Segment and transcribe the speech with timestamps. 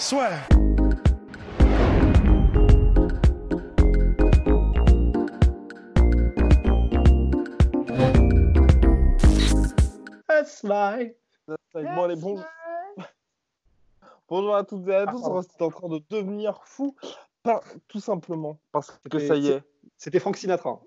[0.00, 0.30] Soit.
[10.26, 11.12] That's life.
[11.74, 12.42] Bon, allez, bon...
[14.26, 15.42] Bonjour à toutes et à tous, pardon.
[15.42, 16.96] c'est en train de devenir fou,
[17.42, 19.62] pas, tout simplement parce que ça y est.
[19.98, 20.80] C'était Frank Sinatra.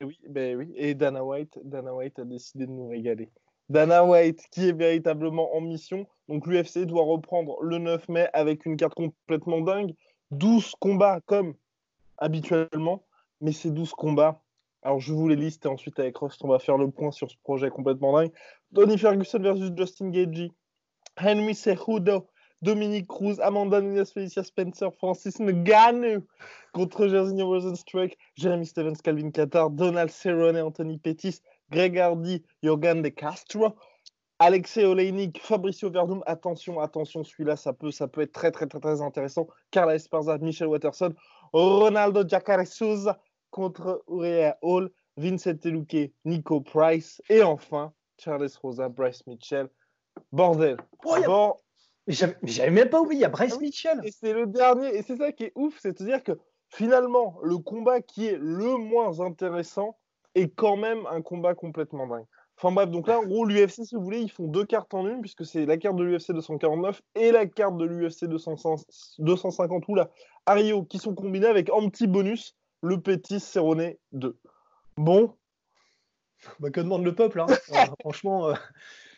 [0.00, 0.72] Et Oui, ben oui.
[0.76, 3.32] Et Dana White, Dana White a décidé de nous régaler.
[3.68, 6.06] Dana White, qui est véritablement en mission.
[6.28, 9.94] Donc l'UFC doit reprendre le 9 mai avec une carte complètement dingue.
[10.30, 11.54] 12 combats comme
[12.18, 13.04] habituellement,
[13.40, 14.40] mais ces 12 combats.
[14.82, 17.30] Alors je vous les liste et ensuite avec Rust, on va faire le point sur
[17.30, 18.32] ce projet complètement dingue.
[18.74, 20.50] Tony Ferguson versus Justin Gagey.
[21.16, 22.26] Henry Cejudo,
[22.62, 26.24] Dominique Cruz, Amanda Nunes, Felicia Spencer, Francis Ngannou
[26.72, 33.08] contre Jairzinho Rosenstruck, Jeremy Stevens, Calvin Qatar, Donald Cerrone, Anthony Pettis, Greg Hardy, Jorgan De
[33.08, 33.74] Castro,
[34.38, 36.22] Alexei Oleinik, Fabricio Verdum.
[36.26, 39.46] Attention, attention, celui-là, ça peut, ça peut être très, très, très, très intéressant.
[39.70, 41.14] Carla Esparza, Michel Watterson,
[41.52, 43.18] Ronaldo Jacare Souza
[43.50, 49.68] contre Uriah Hall, Vincent Teluque, Nico Price et enfin Charles Rosa, Bryce Mitchell.
[50.32, 50.76] Bordel.
[51.04, 51.56] Oh,
[52.06, 53.60] Mais j'avais même pas oublié, il y a Bryce Ah.
[53.60, 54.00] Mitchell.
[54.04, 56.32] et c'est le dernier, et c'est ça qui est ouf, c'est-à-dire que
[56.68, 59.96] finalement, le combat qui est le moins intéressant
[60.34, 62.24] est quand même un combat complètement dingue.
[62.56, 65.06] Enfin bref, donc là, en gros, l'UFC, si vous voulez, ils font deux cartes en
[65.08, 69.94] une, puisque c'est la carte de l'UFC 249 et la carte de l'UFC 250, ou
[69.96, 70.10] là,
[70.46, 74.38] à Rio, qui sont combinées avec un petit bonus, le Petit Cerrone 2.
[74.96, 75.34] Bon,
[76.60, 77.46] Bah, que demande le peuple, hein.
[77.72, 78.48] Euh, Franchement.
[78.48, 78.54] euh,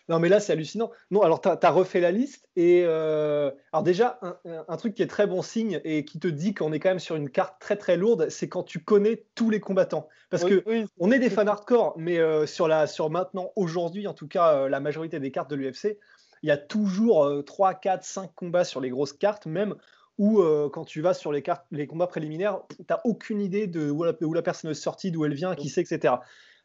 [0.08, 0.90] Non, mais là, c'est hallucinant.
[1.10, 2.48] Non, alors, tu as, refait la liste.
[2.54, 6.54] Et euh, alors, déjà, un, truc qui est très bon signe et qui te dit
[6.54, 9.50] qu'on est quand même sur une carte très très lourde, c'est quand tu connais tous
[9.50, 10.08] les combattants.
[10.30, 13.50] Parce oui, que oui, on est des fans hardcore, mais euh, sur, la, sur maintenant,
[13.56, 15.98] aujourd'hui, en tout cas, euh, la majorité des cartes de l'UFC,
[16.42, 19.74] il y a toujours euh, 3, 4, 5 combats sur les grosses cartes, même
[20.18, 23.66] où euh, quand tu vas sur les, cartes, les combats préliminaires, tu n'as aucune idée
[23.66, 26.14] de où la, où la personne est sortie, d'où elle vient, qui c'est, etc.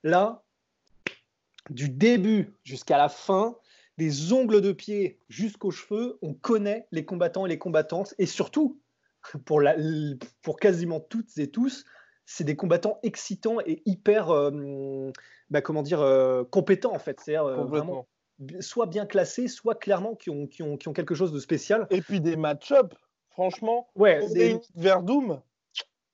[0.03, 0.43] Là,
[1.69, 3.55] du début jusqu'à la fin,
[3.97, 8.79] des ongles de pied jusqu'aux cheveux, on connaît les combattants et les combattantes, et surtout,
[9.45, 9.75] pour, la,
[10.41, 11.85] pour quasiment toutes et tous,
[12.25, 15.11] c'est des combattants excitants et hyper, euh,
[15.49, 17.19] bah, comment dire, euh, compétents en fait.
[17.19, 18.07] C'est-à-dire euh, vraiment
[18.59, 21.85] soit bien classés, soit clairement qui ont, qui ont, qui ont quelque chose de spécial.
[21.91, 22.95] Et puis des match-up,
[23.29, 25.41] franchement, Ouais, des- de Oleinik Verdum,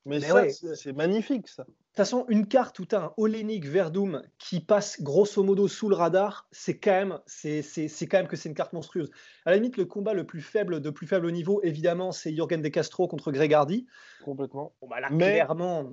[0.05, 0.49] mais, Mais ça, ouais.
[0.49, 1.65] c'est c'est magnifique, ça.
[1.97, 5.89] Toute façon, une carte où tu as un Olenik Verdum qui passe grosso modo sous
[5.89, 7.63] le radar, c'est quand même, c'est,
[8.07, 9.09] quand même que c'est une carte monstrueuse.
[9.45, 12.61] À la limite, le combat le plus faible de plus faible niveau, évidemment, c'est Jürgen
[12.61, 13.87] De Castro contre Greg Hardy.
[14.23, 14.75] Complètement.
[14.79, 15.91] Bon, bah là, Mais- clairement,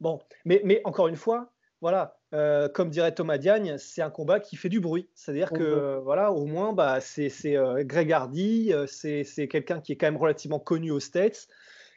[0.00, 1.50] bon, mais, mais encore une fois,
[1.80, 5.08] voilà, euh, comme dirait Thomas Diagne, c'est un combat qui fait du bruit.
[5.14, 9.48] C'est-à-dire que, euh, voilà, au moins, bah, c'est, c'est euh, Greg Hardy, euh, c'est, c'est
[9.48, 11.48] quelqu'un qui est quand même relativement connu aux States,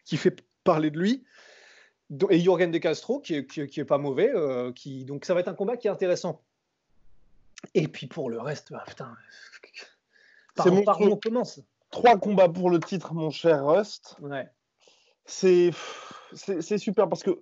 [0.06, 1.24] qui fait parler de lui.
[2.30, 5.24] Et Jürgen De Castro, qui est, qui est- qui est pas mauvais, euh, qui, donc
[5.26, 6.42] ça va être un combat qui est intéressant.
[7.74, 9.16] Et puis pour le reste, bah, putain,
[10.56, 14.16] par, C'est par où on commence Trois combats pour le titre, mon cher Rust.
[14.22, 14.50] ouais.
[15.26, 15.72] C'est
[16.78, 17.40] super parce que,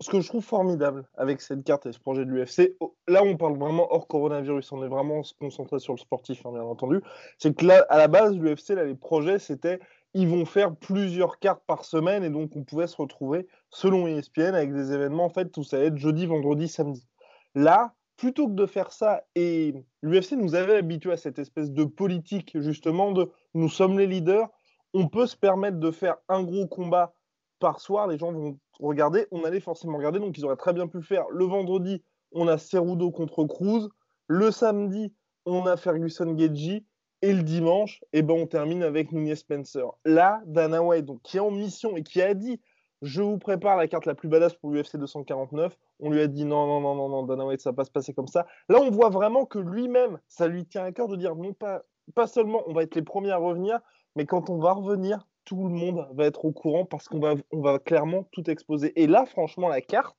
[0.00, 3.22] ce que je trouve formidable avec cette carte et ce projet de l'UFC, oh, là
[3.24, 6.62] on parle vraiment hors coronavirus, on est vraiment se concentrer sur le sportif, hein, bien
[6.62, 7.00] entendu.
[7.38, 9.80] C'est que là, à la base, l'UFC, là, les projets, c'était
[10.16, 14.54] ils vont faire plusieurs cartes par semaine et donc on pouvait se retrouver, selon ESPN,
[14.54, 17.06] avec des événements en fait où ça allait être jeudi, vendredi, samedi.
[17.54, 21.84] Là, plutôt que de faire ça, et l'UFC nous avait habitués à cette espèce de
[21.84, 24.48] politique justement de nous sommes les leaders,
[24.94, 27.12] on peut se permettre de faire un gros combat
[27.58, 30.86] par soir, les gens vont regarder, on allait forcément regarder, donc ils auraient très bien
[30.86, 32.02] pu faire le vendredi,
[32.32, 33.90] on a Cerudo contre Cruz,
[34.28, 35.12] le samedi,
[35.44, 36.86] on a Ferguson Gedji,
[37.22, 39.86] et le dimanche, eh ben, on termine avec Nunez Spencer.
[40.04, 42.60] Là, Dana White, donc, qui est en mission et qui a dit
[43.02, 45.76] Je vous prépare la carte la plus badass pour l'UFC 249.
[46.00, 47.90] On lui a dit Non, non, non, non, non, Dana White, ça va pas se
[47.90, 48.46] passer comme ça.
[48.68, 51.82] Là, on voit vraiment que lui-même, ça lui tient à cœur de dire Non, pas,
[52.14, 53.80] pas seulement on va être les premiers à revenir,
[54.14, 57.34] mais quand on va revenir, tout le monde va être au courant parce qu'on va,
[57.52, 58.92] on va clairement tout exposer.
[59.00, 60.18] Et là, franchement, la carte,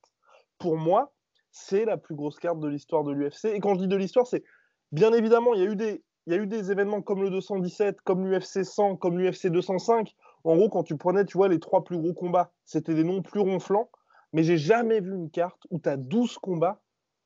[0.58, 1.14] pour moi,
[1.52, 3.46] c'est la plus grosse carte de l'histoire de l'UFC.
[3.46, 4.44] Et quand je dis de l'histoire, c'est
[4.92, 7.30] bien évidemment, il y a eu des il y a eu des événements comme le
[7.30, 10.14] 217, comme l'UFC 100, comme l'UFC 205.
[10.44, 13.22] en gros, quand tu prenais, tu vois, les trois plus gros combats, c'était des noms
[13.22, 13.90] plus ronflants.
[14.34, 16.82] Mais j'ai jamais vu une carte où tu as 12 combats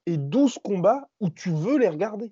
[0.05, 2.31] et 12 combats où tu veux les regarder.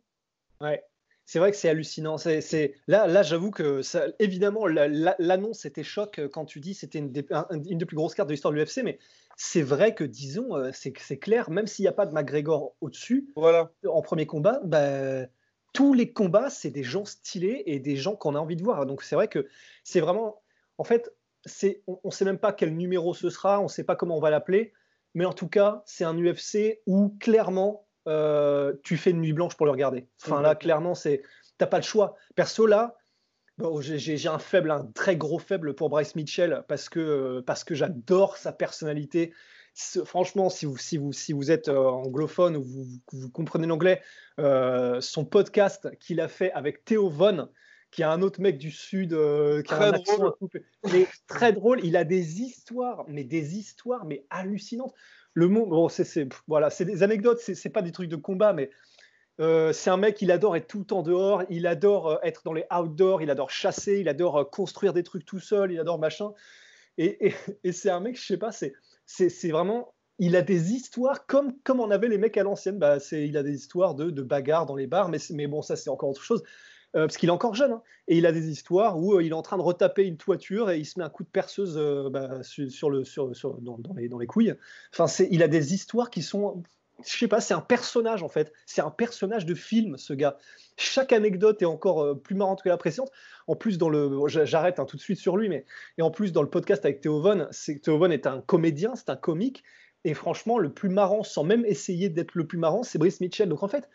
[0.62, 0.84] Ouais.
[1.26, 2.20] C'est vrai que c'est hallucinant.
[2.20, 7.12] C'est, Là, là j'avoue que, ça, évidemment, l'annonce était choc quand tu dis c'était une,
[7.50, 9.00] une, des plus grosses cartes de l'histoire de l'UFC, mais
[9.38, 13.32] c'est vrai que, disons, euh, c'est, clair, même s'il n'y a pas de McGregor au-dessus,
[13.36, 13.72] voilà.
[13.88, 15.26] en premier combat, bah,
[15.74, 18.86] tous les combats, c'est des gens stylés et des gens qu'on a envie de voir.
[18.86, 19.48] Donc c'est vrai que
[19.84, 20.42] c'est vraiment.
[20.78, 21.14] En fait,
[21.46, 24.18] c'est, on ne sait même pas quel numéro ce sera, on ne sait pas comment
[24.18, 24.74] on va l'appeler,
[25.14, 29.56] mais en tout cas, c'est un UFC où clairement euh, tu fais une nuit blanche
[29.56, 30.08] pour le regarder.
[30.24, 31.22] Enfin là, clairement, c'est
[31.58, 32.16] t'as pas le choix.
[32.36, 32.98] Perso là,
[33.82, 38.38] j'ai un faible, un très gros faible pour Bryce Mitchell parce que parce que j'adore
[38.38, 39.34] sa personnalité.
[40.06, 44.02] Franchement, si vous, si vous, si vous êtes euh, anglophone ou vous, vous comprenez l'anglais,
[44.40, 47.50] euh, son podcast qu'il a fait avec Theo Von,
[47.92, 50.34] qui est un autre mec du sud, qui très drôle.
[50.92, 51.80] mais très drôle.
[51.84, 54.94] Il a des histoires, mais des histoires, mais hallucinantes
[55.34, 58.70] le monde, bon, c'est voilà, c'est des anecdotes, c'est pas des trucs de combat, mais
[59.40, 62.42] euh, c'est un mec, il adore être tout le temps dehors, il adore euh, être
[62.44, 65.80] dans les outdoors, il adore chasser, il adore euh, construire des trucs tout seul, il
[65.80, 66.34] adore machin.
[66.98, 67.34] Et,
[67.72, 68.74] c'est un mec, je sais pas, c'est
[69.46, 72.78] vraiment, il a des histoires comme, comme on avait les mecs à l'ancienne.
[72.78, 75.76] Bah, il a des histoires de, de bagarres dans les bars, mais, mais bon, ça
[75.76, 76.44] c'est encore autre chose.
[76.96, 79.30] Euh, parce qu'il est encore jeune, hein, et il a des histoires où euh, il
[79.30, 81.78] est en train de retaper une toiture et il se met un coup de perceuse
[81.78, 83.30] euh, bah, sur, le, sur,
[83.62, 84.56] dans, les, dans, les, couilles.
[84.92, 86.64] Enfin, il a des histoires qui sont,
[87.06, 90.38] je sais pas, c'est un personnage en fait, c'est un personnage de film, ce gars.
[90.80, 93.12] Chaque anecdote est encore plus marrante que la précédente.
[93.48, 95.66] En plus, dans le, j'arrête hein, tout de suite sur lui, mais
[95.98, 98.96] et en plus dans le podcast avec Théo Von, c'est Théo Von est un comédien,
[98.96, 99.64] c'est un comique,
[100.06, 103.50] et franchement, le plus marrant, sans même essayer d'être le plus marrant, c'est Brice Mitchell.
[103.50, 103.90] Donc en fait,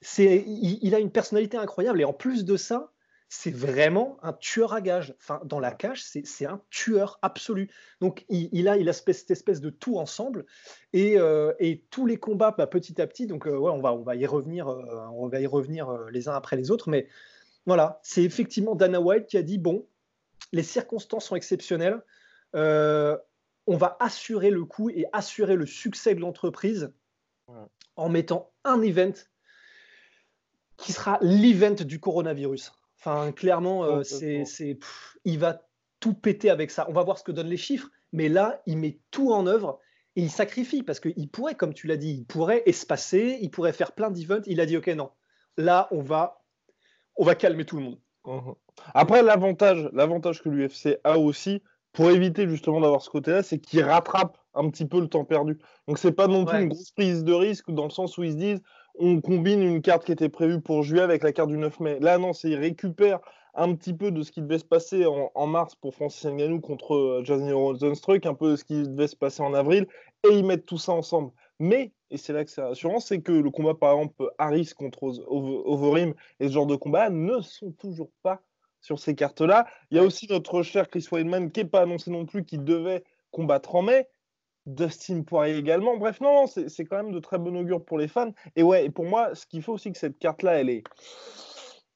[0.00, 2.92] c'est, il, a une personnalité incroyable et en plus de ça,
[3.32, 5.14] c'est vraiment un tueur à gage.
[5.20, 7.70] Enfin, dans la cage, c'est un tueur absolu.
[8.00, 10.46] Donc, il, a, il a cette espèce de tout ensemble
[10.92, 13.28] et, euh, et tous les combats, bah, petit à petit.
[13.28, 16.28] Donc, euh, ouais, on va, on va y revenir, euh, on va y revenir les
[16.28, 16.90] uns après les autres.
[16.90, 17.06] Mais
[17.66, 19.86] voilà, c'est effectivement Dana White qui a dit bon,
[20.50, 22.02] les circonstances sont exceptionnelles.
[22.52, 26.92] on va assurer le coup et assurer le succès de l'entreprise
[27.94, 29.12] en mettant un event
[30.76, 32.72] qui sera l'event du coronavirus.
[33.00, 34.78] Enfin, clairement, euh, c'est, c'est,
[35.24, 35.62] il va
[36.00, 36.86] tout péter avec ça.
[36.88, 39.80] On va voir ce que donnent les chiffres, mais là, il met tout en œuvre
[40.16, 43.72] et il sacrifie parce qu'il pourrait, comme tu l'as dit, il pourrait espacer, il pourrait
[43.72, 44.42] faire plein d'events.
[44.46, 45.10] Il a dit, ok, non,
[45.56, 46.42] là, on va,
[47.16, 47.98] on va calmer tout le monde.
[48.26, 48.52] Mmh
[48.92, 51.62] Après, l'avantage, l'avantage que l'UFC a aussi,
[51.92, 55.58] pour éviter justement d'avoir ce côté-là, c'est qu'il rattrape un petit peu le temps perdu.
[55.88, 58.32] Donc c'est pas non plus une grosse prise de risque dans le sens où ils
[58.32, 58.62] se disent
[58.98, 61.98] on combine une carte qui était prévue pour juillet avec la carte du 9 mai.
[62.00, 63.20] Là, non, c'est ils récupèrent
[63.54, 66.94] un petit peu de ce qui devait se passer en, mars pour Francis Ngannou contre
[66.94, 69.86] euh, Jasmine Rosenstruck, un peu de ce qui devait se passer en avril,
[70.24, 71.32] et ils mettent tout ça ensemble.
[71.58, 75.12] Mais, et c'est là que c'est rassurant, c'est que le combat, par exemple, Harris contre
[75.28, 78.40] Overeem et ce genre de combat ne sont toujours pas
[78.80, 79.66] sur ces cartes-là.
[79.90, 82.58] Il y a aussi notre cher Chris Weidman qui n'est pas annoncé non plus, qui
[82.58, 84.08] devait combattre en mai.
[84.66, 85.96] Dustin Poirier également.
[85.96, 88.32] Bref, non, c'est quand même de très bon augure pour les fans.
[88.56, 90.84] Et ouais, et pour moi, ce qu'il faut aussi que cette carte-là, elle est.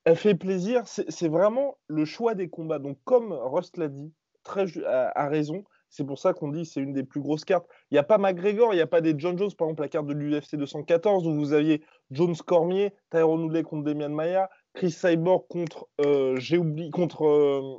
[0.04, 2.78] Elle fait plaisir, c'est vraiment le choix des combats.
[2.78, 6.92] Donc, comme Rust l'a dit, très a, raison, c'est pour ça qu'on dit c'est une
[6.92, 7.66] des plus grosses cartes.
[7.90, 9.88] Il n'y a pas McGregor, il n'y a pas des John Jones, par exemple la
[9.88, 14.90] carte de l'UFC 214 où vous aviez Jones Cormier, Tyrone Woodley contre Demian Maia, Chris
[14.90, 17.78] Cyborg contre, euh, j'ai oublié, contre, euh,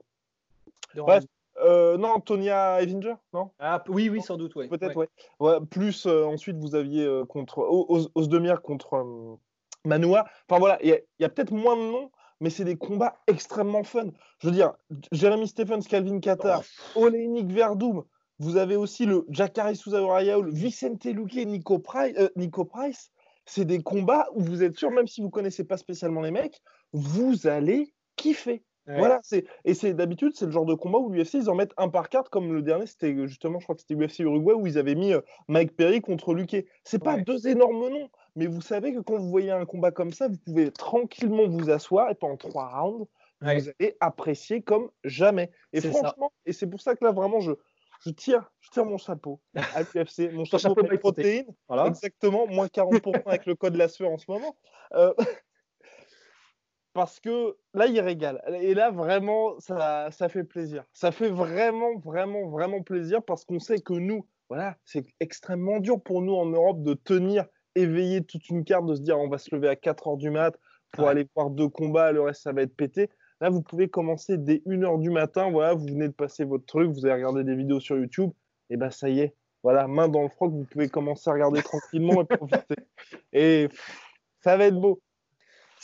[0.95, 1.25] bref,
[1.65, 3.51] euh, non, Tonya Evinger, non?
[3.59, 4.67] Ah, Oui, oui, sans doute, ouais.
[4.67, 5.09] Peut-être, ouais.
[5.39, 5.59] ouais.
[5.69, 7.59] plus, euh, ensuite, vous aviez euh, contre
[8.15, 9.37] Osdemir contre
[9.85, 10.25] Manoa.
[10.49, 14.07] Enfin voilà, il y a, peut-être moins de noms, mais c'est des combats extrêmement fun.
[14.39, 14.73] Je veux dire,
[15.11, 16.61] Jeremy Stephens, Calvin Qatar,
[16.95, 17.05] oh.
[17.05, 18.03] Oleinik Verdum.
[18.39, 22.15] Vous avez aussi le Jacare Souza le Vicente Luque, Nico Price.
[22.35, 23.11] Nico Price.
[23.45, 26.61] C'est des combats où vous êtes sûr, même si vous connaissez pas spécialement les mecs,
[26.93, 28.63] vous allez kiffer.
[28.87, 31.73] Voilà, c'est et c'est d'habitude c'est le genre de combat où l'UFC ils en mettent
[31.77, 34.67] un par carte comme le dernier c'était justement je crois que c'était UFC Uruguay où
[34.67, 36.65] ils avaient mis euh, Mike Perry contre Luque.
[36.83, 40.13] C'est pas deux énormes noms, mais vous savez que quand vous voyez un combat comme
[40.13, 43.07] ça, vous pouvez tranquillement vous asseoir et pendant trois rounds
[43.41, 45.51] vous allez apprécier comme jamais.
[45.73, 47.51] Et franchement, et c'est pour ça que là vraiment je
[48.01, 51.87] je tire, je tire mon chapeau à l'UFC, mon chapeau, de protéines, voilà.
[51.87, 54.55] exactement, moins 40% avec le code la sueur en ce moment.
[54.93, 55.13] Euh,
[56.95, 58.41] parce que là, il régale.
[58.61, 60.85] Et là, vraiment, ça, ça fait plaisir.
[60.93, 66.01] Ça fait vraiment, vraiment, vraiment plaisir parce qu'on sait que nous, voilà, c'est extrêmement dur
[66.01, 69.37] pour nous en Europe de tenir éveillé toute une carte, de se dire on va
[69.37, 70.57] se lever à 4 heures du mat
[70.93, 73.09] pour aller voir deux combats, le reste ça va être pété.
[73.41, 75.51] Là, vous pouvez commencer dès 1h du matin.
[75.51, 78.31] Voilà, vous venez de passer votre truc, vous avez regardé des vidéos sur YouTube.
[78.69, 81.61] Et ben ça y est, voilà, main dans le froc, vous pouvez commencer à regarder
[81.61, 82.75] tranquillement et profiter.
[83.33, 83.67] Et
[84.39, 85.01] ça va être beau.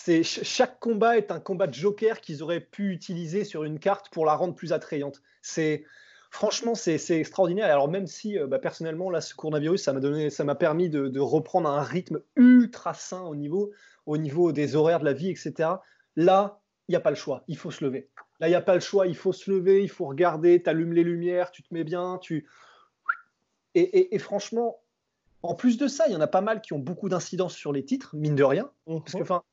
[0.04, 4.10] C'est chaque combat est un combat de joker qu'ils auraient pu utiliser sur une carte
[4.10, 5.22] pour la rendre plus attrayante.
[5.44, 5.84] C'est
[6.32, 7.66] franchement c'est extraordinaire.
[7.66, 10.90] Alors même si euh, bah, personnellement là ce coronavirus ça m'a donné ça m'a permis
[10.90, 13.72] de, de, reprendre un rythme ultra sain au niveau
[14.08, 15.70] au niveau des horaires de la vie etc.
[16.16, 18.10] Là il n'y a pas le choix, il faut se lever.
[18.40, 20.70] Là il n'y a pas le choix, il faut se lever, il faut regarder, tu
[20.70, 22.48] allumes les lumières, tu te mets bien, tu
[23.74, 24.82] et, franchement,
[25.44, 27.72] en plus de ça, il y en a pas mal qui ont beaucoup d'incidence sur
[27.72, 28.70] les titres, mine de rien.
[28.86, 29.24] Parce que, mhm.
[29.24, 29.44] enfin,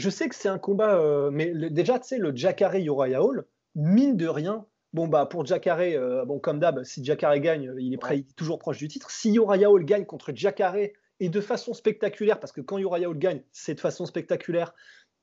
[0.00, 3.44] je sais que c'est un combat, euh, mais déjà, tu sais, le Jacare Uriah Hall,
[3.74, 7.94] mine de rien, bon, bah, pour Jacare, euh, bon, comme d'hab, si Jacare gagne, il
[7.94, 9.10] est, prêt, toujours proche du titre.
[9.10, 13.18] Si Uriah Hall gagne contre Jacare et de façon spectaculaire, parce que quand Uriah Hall
[13.18, 14.74] gagne, c'est de façon spectaculaire,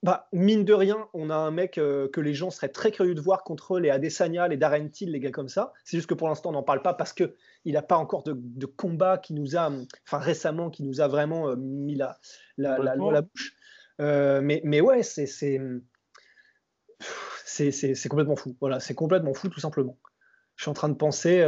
[0.04, 3.16] bah, mine de rien, on a un mec euh, que les gens seraient très curieux
[3.16, 5.74] de voir contre les Adesanya, les Darren Till, les gars comme ça.
[5.86, 7.34] C'est juste que pour l'instant, on n'en parle pas parce qu'il
[7.66, 9.72] n'a pas encore de, combat qui nous a,
[10.06, 12.20] enfin récemment, qui nous a vraiment euh, mis la,
[12.58, 13.57] la, la, la bouche.
[14.00, 15.60] Euh, mais, mais ouais, c'est c'est
[18.10, 18.56] complètement fou.
[18.60, 19.98] Voilà, c'est complètement fou, tout simplement.
[20.56, 21.44] Je suis en train de penser.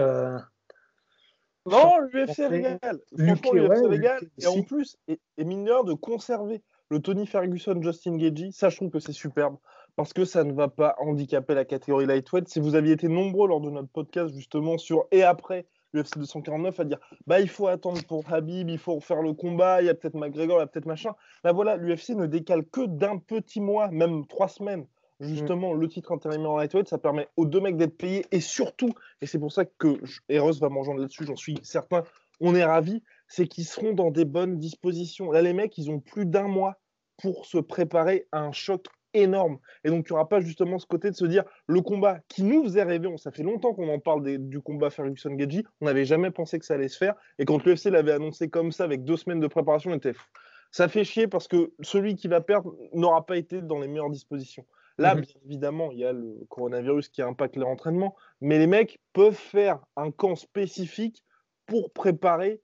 [1.66, 3.00] Non, l'UFC régale.
[3.18, 4.22] Franchement, l'UFC régale.
[4.40, 8.78] Et en plus, et, et mineur de conserver le Tony Ferguson, Justin Gagey, ça je
[8.78, 9.58] trouve que c'est superbe
[9.96, 12.48] parce que ça ne va pas handicaper la catégorie lightweight.
[12.48, 16.80] Si vous aviez été nombreux lors de notre podcast justement sur et après l'UFC 249
[16.80, 19.90] à dire bah il faut attendre pour Habib, il faut faire le combat, il y
[19.90, 21.16] a peut-être McGregor, il y a peut-être machin.
[21.44, 24.86] Là voilà, l'UFC ne décale que d'un petit mois, même trois semaines.
[25.20, 28.94] Justement, le titre intérimaire en lightweight, ça permet aux deux mecs d'être payés et surtout,
[29.22, 32.04] et c'est pour ça que Eros va m'en là-dessus, j'en suis certain,
[32.40, 35.32] on est ravis, c'est qu'ils seront dans des bonnes dispositions.
[35.32, 36.80] Là, les mecs, ils ont plus d'un mois
[37.22, 39.60] pour se préparer à un choc énorme.
[39.84, 42.44] Et donc, il n'y aura pas justement ce côté de se dire le combat qui
[42.44, 46.06] nous faisait rêver, on, ça fait longtemps qu'on en parle du combat Ferguson-Gedji, on n'avait
[46.06, 47.16] jamais pensé que ça allait se faire.
[47.38, 50.28] Et quand l'UFC l'avait annoncé comme ça, avec deux semaines de préparation, on était fou.
[50.72, 54.12] Ça fait chier parce que celui qui va perdre n'aura pas été dans les meilleures
[54.12, 54.66] dispositions.
[55.00, 55.22] Là, mhm.
[55.22, 59.34] bien évidemment, il y a le coronavirus qui impacte leur entraînement, mais les mecs peuvent
[59.34, 61.24] faire un camp spécifique
[61.66, 62.62] pour préparer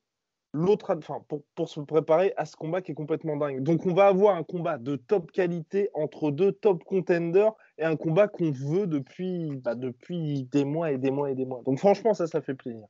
[0.55, 1.23] l'autre, enfin,
[1.55, 3.61] pour, se préparer à ce combat qui est complètement dingue.
[3.61, 7.95] Donc, on va avoir un combat de top qualité entre deux top contenders et un
[7.95, 11.61] combat qu'on veut depuis, bah, depuis des mois et des mois et des mois.
[11.65, 12.85] Donc, franchement, ça, ça fait plaisir.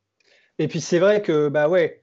[0.58, 2.02] Et puis, c'est vrai que, bah ouais,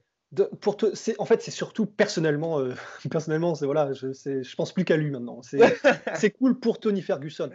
[0.60, 0.76] pour
[1.18, 2.74] en fait, c'est surtout personnellement, euh,
[3.10, 5.40] personnellement, c'est voilà, je, je pense plus qu'à lui maintenant.
[6.14, 7.50] C'est cool pour Tony Ferguson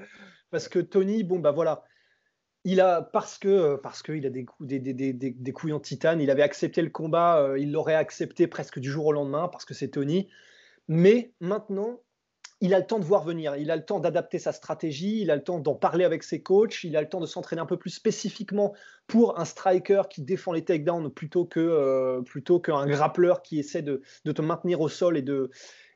[0.52, 1.84] parce que Tony, bon bah voilà,
[2.66, 6.82] il a parce que euh, parce qu'il a des, couilles en titane, il avait accepté
[6.82, 10.28] le combat, euh, il l'aurait accepté presque du jour au lendemain parce que c'est Tony.
[10.88, 12.02] Mais maintenant,
[12.62, 15.32] il a le temps de voir venir, il a le temps d'adapter sa stratégie, il
[15.32, 17.66] a le temps d'en parler avec ses coachs, il a le temps de s'entraîner un
[17.66, 18.74] peu plus spécifiquement
[19.08, 23.82] pour un striker qui défend les takedowns plutôt que euh, plutôt qu'un grappleur qui essaie
[23.82, 25.50] de, te maintenir au sol et de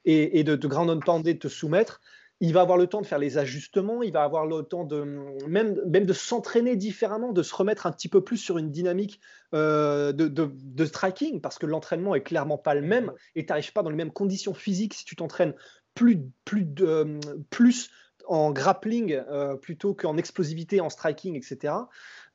[0.05, 2.01] et, et de, ground de te soumettre
[2.43, 5.01] il va avoir le temps de faire les ajustements, il va avoir le temps de
[5.47, 9.21] même, même de s'entraîner différemment, de se remettre un petit peu plus sur une dynamique
[9.53, 13.71] euh, de, de, striking, parce que l'entraînement est clairement pas le même et tu n'arrives
[13.71, 15.53] pas dans les mêmes conditions physiques si tu t'entraînes
[15.93, 17.17] plus, plus, de,
[17.49, 17.89] plus
[18.27, 21.73] en grappling euh, plutôt qu'en explosivité, en striking, etc.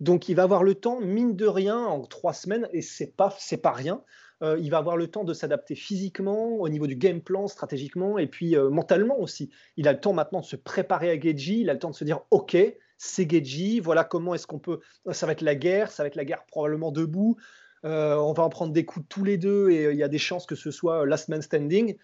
[0.00, 3.36] Donc il va avoir le temps, mine de rien, en trois semaines, et c'est pas,
[3.38, 4.02] c'est pas rien,
[4.42, 8.18] euh, il va avoir le temps de s'adapter physiquement, au niveau du game plan, stratégiquement,
[8.18, 9.50] et puis euh, mentalement aussi.
[9.76, 11.94] Il a le temps maintenant de se préparer à Geji, il a le temps de
[11.94, 12.56] se dire, OK,
[12.96, 14.80] c'est Geji, voilà comment est-ce qu'on peut...
[15.10, 17.36] Ça va être la guerre, ça va être la guerre probablement debout,
[17.84, 20.18] euh, on va en prendre des coups tous les deux, et il y a des
[20.18, 21.96] chances que ce soit last man standing.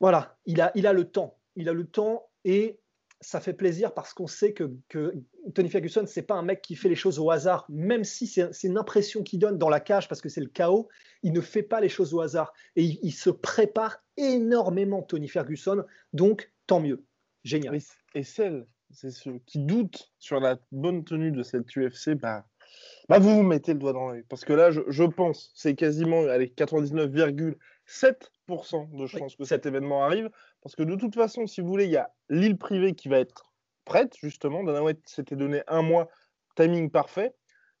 [0.00, 1.36] Voilà, il a, il a le temps.
[1.56, 2.78] Il a le temps, et
[3.20, 4.70] ça fait plaisir parce qu'on sait que,
[5.54, 8.50] Tony Ferguson, c'est pas un mec qui fait les choses au hasard, même si c'est
[8.64, 10.88] une impression qu'il donne dans la cage parce que c'est le chaos,
[11.22, 15.84] il ne fait pas les choses au hasard et il, se prépare énormément, Tony Ferguson,
[16.12, 17.04] donc tant mieux.
[17.44, 17.78] Génial.
[18.14, 22.46] Et, celle, c'est ceux qui doutent sur la bonne tenue de cette UFC, bah,
[23.08, 24.24] bah vous vous mettez le doigt dans l'œil.
[24.28, 26.22] Parce que là, je, pense, c'est quasiment
[27.88, 30.30] 99,7% de chances que cet événement arrive.
[30.62, 33.18] Parce que de toute façon, si vous voulez, il y a l'île privée qui va
[33.18, 33.52] être
[33.84, 34.64] prête, justement.
[34.64, 36.08] Dana White s'était donné un mois,
[36.56, 37.34] timing parfait.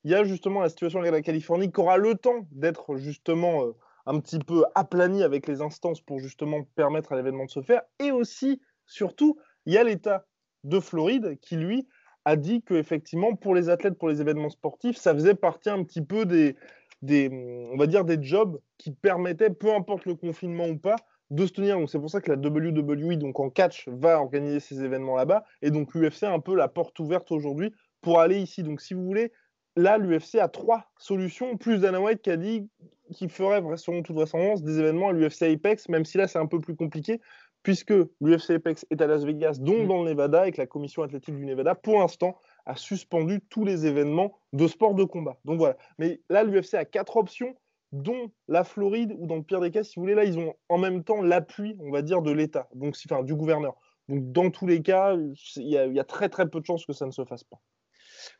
[0.04, 3.64] Il y a justement la situation de la Californie qui aura le temps d'être justement
[3.64, 3.72] euh,
[4.06, 7.82] un petit peu aplanie avec les instances pour justement permettre à l'événement de se faire.
[7.98, 10.26] Et aussi, surtout, il y a l'État
[10.64, 11.88] de Floride qui, lui,
[12.26, 15.84] a dit que effectivement, pour les athlètes, pour les événements sportifs, ça faisait partie un
[15.84, 16.56] petit peu des,
[17.04, 17.30] des
[17.74, 20.96] on va dire, des jobs qui permettaient, peu importe le confinement ou pas,
[21.30, 21.78] de se tenir.
[21.78, 25.44] Donc c'est pour ça que la WWE, donc en catch, va organiser ces événements là-bas.
[25.60, 28.62] Et donc l'UFC a un peu la porte ouverte aujourd'hui pour aller ici.
[28.62, 29.32] Donc si vous voulez,
[29.76, 32.68] là, l'UFC a trois solutions, plus Dana White qui a dit
[33.12, 36.46] qu'il ferait selon toute vraisemblance des événements à l'UFC Apex, même si là c'est un
[36.46, 37.20] peu plus compliqué,
[37.62, 39.88] puisque l'UFC Apex est à Las Vegas, donc mm.
[39.88, 43.64] dans le Nevada, et que la commission athlétique du Nevada, pour l'instant, a suspendu tous
[43.64, 45.38] les événements de sport de combat.
[45.44, 45.76] Donc voilà.
[45.98, 47.54] Mais là, l'UFC a quatre options,
[47.92, 50.54] dont la Floride, ou dans le pire des cas, si vous voulez, là, ils ont
[50.68, 53.76] en même temps l'appui, on va dire, de l'État, donc enfin, du gouverneur.
[54.08, 55.16] Donc dans tous les cas,
[55.56, 57.60] il y, a très très peu de chances que ça ne se fasse pas.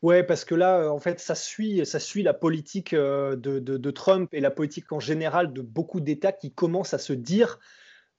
[0.02, 4.32] Ouais, parce que là, en fait, ça suit, ça suit la politique euh, de, Trump
[4.32, 7.58] et la politique en général de beaucoup d'États qui commencent à se dire,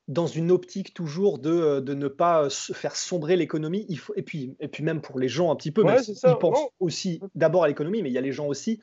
[0.07, 3.85] dans une optique toujours de, euh, de ne pas faire sombrer l'économie.
[3.89, 6.35] Il faut, et, puis, et puis même pour les gens un petit peu, ouais, ils
[6.39, 8.79] pensent aussi d'abord à l'économie, mais il y a les gens aussi.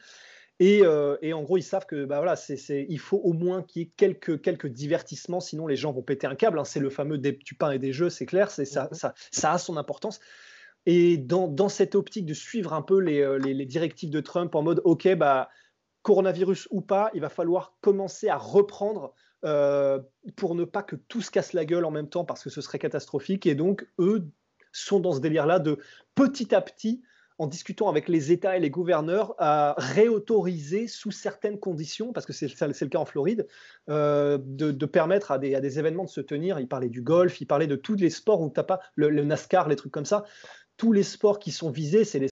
[0.61, 2.35] Et, euh, et, en gros, ils savent que bah voilà,
[2.69, 6.27] il faut au moins qu'il y ait quelques, quelques divertissements, sinon les gens vont péter
[6.27, 6.59] un câble.
[6.59, 6.65] Hein.
[6.65, 9.53] C'est le fameux des, du pain et des jeux, c'est clair, c'est, ça, ça, ça,
[9.53, 10.21] a son importance.
[10.87, 14.81] Et dans, cette optique de suivre un peu euh, les, directives de Trump en mode,
[14.85, 15.49] OK, bah,
[16.03, 19.15] coronavirus ou pas, il va falloir commencer à reprendre
[19.45, 19.99] euh,
[20.37, 22.61] pour ne pas que tout se casse la gueule en même temps parce que ce
[22.61, 23.47] serait catastrophique.
[23.47, 24.29] Et donc, eux
[24.73, 25.79] sont dans ce délire-là de
[26.15, 27.03] petit à petit,
[27.39, 32.33] en discutant avec les États et les gouverneurs, à réautoriser sous certaines conditions, parce que
[32.33, 33.49] c'est le cas en Floride,
[33.89, 36.61] euh, de, permettre à des, événements de se tenir.
[36.61, 39.25] Il parlait du golf, il parlait de tous les sports où tu pas le, le,
[39.25, 40.25] NASCAR, les trucs comme ça,
[40.77, 42.32] tous les sports qui sont visés, c'est les.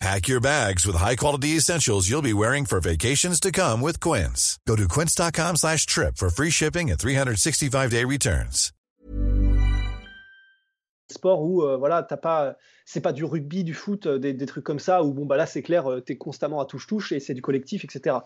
[0.00, 4.58] Pack your bags with high-quality essentials you'll be wearing for vacations to come with Quince.
[4.66, 8.72] Go to quince.com slash trip for free shipping and 365-day returns.
[11.12, 14.46] Sport où, euh, voilà, t'as pas, c'est pas du rugby, du foot, euh, des, des,
[14.46, 17.20] trucs comme ça, où bon, bah là, c'est clair, euh, t'es constamment à touche-touche et
[17.20, 18.16] c'est du collectif, etc.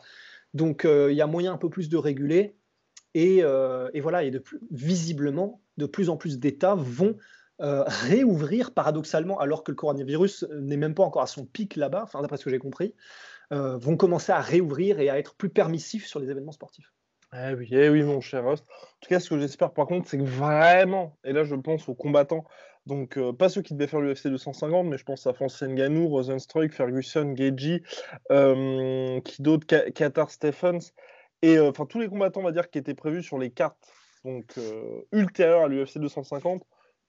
[0.52, 2.54] Donc, il y a moyen un peu plus de réguler.
[3.14, 7.16] Et, et voilà, et de plus, visiblement, de plus en plus d'États vont
[7.60, 12.02] euh, réouvrir paradoxalement, alors que le coronavirus n'est même pas encore à son pic là-bas,
[12.04, 12.94] enfin, d'après ce que j'ai compris,
[13.52, 16.92] euh, vont commencer à réouvrir et à être plus permissifs sur les événements sportifs.
[17.32, 18.64] Eh oui, eh oui, mon cher Rust.
[18.70, 21.88] En tout cas, ce que j'espère par contre, c'est que vraiment, et là je pense
[21.88, 22.44] aux combattants,
[22.86, 26.08] donc euh, pas ceux qui devaient faire l'UFC 250, mais je pense à Francis Ngannou,
[26.08, 27.82] Rosenstruck, Ferguson, Geji,
[29.24, 30.92] qui d'autres, Qatar Stephens,
[31.42, 33.92] et enfin tous les combattants, on va dire, qui étaient prévus sur les cartes
[34.24, 34.54] donc
[35.12, 36.64] ultérieures à l'UFC 250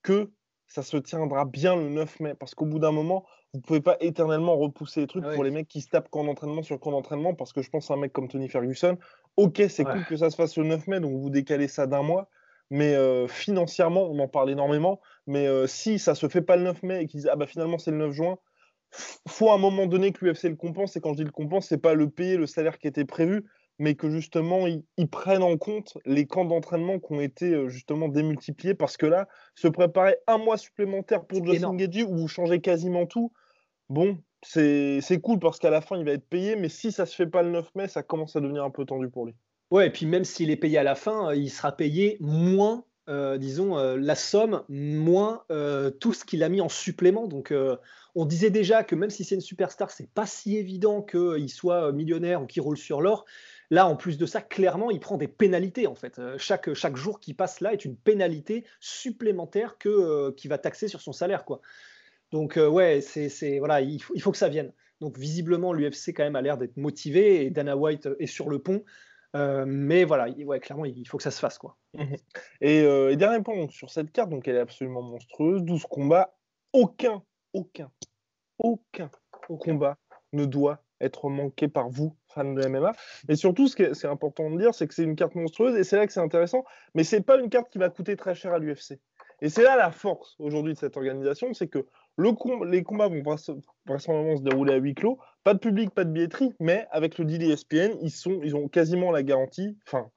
[0.05, 0.31] que
[0.67, 2.33] ça se tiendra bien le 9 mai.
[2.35, 5.51] Parce qu'au bout d'un moment, vous ne pouvez pas éternellement repousser les trucs pour les
[5.51, 7.33] mecs qui se tapent camp d'entraînement sur camp d'entraînement.
[7.33, 8.97] Parce que je pense à un mec comme Tony Ferguson.
[9.35, 12.03] Ok, c'est cool que ça se fasse le 9 mai, donc vous décalez ça d'un
[12.03, 12.29] mois.
[12.69, 15.01] Mais euh, financièrement, on en parle énormément.
[15.27, 17.47] Mais euh, si ça se fait pas le 9 mai et qu'ils disent ah bah
[17.47, 18.37] finalement c'est le 9 juin,
[19.27, 20.95] faut à un moment donné que l'UFC le compense.
[20.95, 23.45] Et quand je dis le compense, c'est pas le payer le salaire qui était prévu,
[23.77, 28.07] mais que justement ils, prennent en compte les camps d'entraînement qui ont été euh, justement
[28.07, 32.61] démultipliés parce que là, se préparer un mois supplémentaire pour Justin Gagey où vous changez
[32.61, 33.31] quasiment tout,
[33.89, 37.15] bon, c'est cool parce qu'à la fin il va être payé, mais si ça se
[37.15, 39.33] fait pas le 9 mai, ça commence à devenir un peu tendu pour lui.
[39.71, 43.37] Ouais, et puis même s'il est payé à la fin, il sera payé moins, euh,
[43.37, 45.43] disons, euh, la somme, moins
[45.99, 47.27] tout ce qu'il a mis en supplément.
[47.27, 47.53] Donc
[48.13, 51.91] on disait déjà que même si c'est une superstar, c'est pas si évident qu'il soit
[51.91, 53.25] millionnaire ou qu'il roule sur l'or.
[53.71, 56.19] Là, en plus de ça, clairement, il prend des pénalités en fait.
[56.19, 60.57] Euh, chaque, chaque jour qui passe là est une pénalité supplémentaire que, euh, qui va
[60.57, 61.45] taxer sur son salaire.
[61.45, 61.61] Quoi.
[62.31, 64.71] Donc euh, ouais, c'est, voilà, il faut, il faut que ça vienne.
[65.01, 68.59] Donc visiblement, l'UFC quand même a l'air d'être motivé et Dana White est sur le
[68.59, 68.83] pont.
[69.33, 71.57] mais voilà, ouais, clairement, il faut que ça se fasse.
[71.57, 71.77] Quoi.
[71.93, 72.15] Mmh
[72.61, 75.63] et, dernier point sur cette carte, donc elle est absolument monstrueuse.
[75.63, 76.33] 12 combats,
[76.71, 77.91] aucun, aucun,
[78.57, 79.09] aucun,
[79.49, 79.97] aucun combat
[80.31, 82.93] ne doit être manqué par vous, de MMA.
[83.27, 85.83] Mais surtout, ce qui est, important de dire, c'est que c'est une carte monstrueuse et
[85.83, 86.63] c'est là que c'est intéressant.
[86.93, 88.99] Mais c'est pas une carte qui va coûter très cher à l'UFC.
[89.41, 91.85] Et c'est là la force aujourd'hui de cette organisation, c'est que
[92.17, 92.31] le
[92.65, 93.21] les combats vont
[93.85, 97.25] vraisemblablement se dérouler à huis clos, pas de public, pas de billetterie, mais avec le
[97.25, 100.09] deal ESPN, ils, sont, ils ont quasiment la garantie, enfin,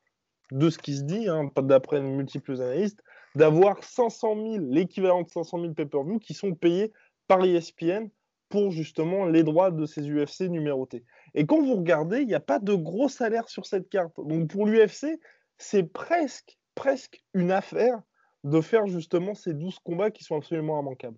[0.53, 3.03] de ce qui se dit, hein, d'après multiples analystes,
[3.35, 6.93] d'avoir 500 000, l'équivalent de 500 000 pay-per-view qui sont payés
[7.27, 8.09] par l'ESPN
[8.49, 11.05] pour justement les droits de ces UFC numérotés.
[11.39, 14.13] Et quand vous regardez, il n'y a pas de gros salaire sur cette carte.
[14.17, 15.21] Donc pour l'UFC,
[15.57, 18.03] c'est presque, presque une affaire
[18.43, 21.17] de faire justement ces 12 combats qui sont absolument immanquables.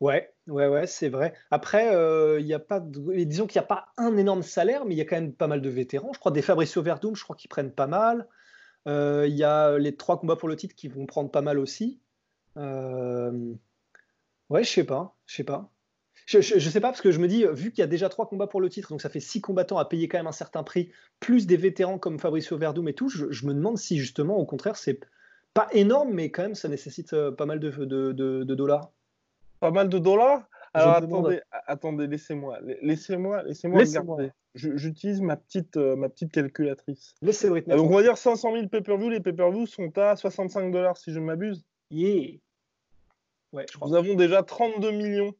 [0.00, 1.34] Ouais, ouais, ouais, c'est vrai.
[1.50, 1.88] Après,
[2.40, 5.02] il y a pas disons qu'il n'y a pas un énorme salaire, mais il y
[5.02, 6.14] a quand même pas mal de vétérans.
[6.14, 8.26] Je crois des Fabricio Verdum, je crois qu'ils prennent pas mal.
[8.86, 12.00] Il y a les trois combats pour le titre qui vont prendre pas mal aussi.
[12.56, 13.52] Ouais,
[14.50, 15.70] je sais pas, je sais pas.
[16.28, 18.26] Je, je, sais pas parce que je me dis, vu qu'il y a déjà trois
[18.26, 20.62] combats pour le titre, donc ça fait six combattants à payer quand même un certain
[20.62, 24.44] prix, plus des vétérans comme Fabricio Verdum et tout, je, me demande si justement, au
[24.44, 25.00] contraire, c'est
[25.54, 28.92] pas énorme, mais quand même, ça nécessite pas mal de, de, de dollars.
[29.60, 30.46] Pas mal de dollars?
[30.74, 34.30] Alors attendez, attendez, laissez-moi, laissez-moi, laissez-moi regarder.
[34.54, 37.14] J'utilise ma petite, euh, ma petite calculatrice.
[37.22, 39.08] Laissez euh, Donc on va dire 500 000 pay-per-view.
[39.08, 41.64] Les pay-per-view sont à 65 dollars si je m'abuse.
[41.90, 42.38] Yeah.
[43.52, 43.88] Ouais, je crois.
[43.88, 45.34] Nous avons déjà 32 millions